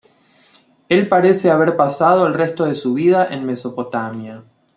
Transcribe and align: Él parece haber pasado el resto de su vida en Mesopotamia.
Él 0.89 1.07
parece 1.07 1.51
haber 1.51 1.75
pasado 1.77 2.25
el 2.25 2.33
resto 2.33 2.65
de 2.65 2.73
su 2.73 2.95
vida 2.95 3.27
en 3.29 3.45
Mesopotamia. 3.45 4.43